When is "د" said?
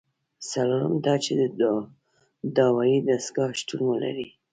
1.39-1.43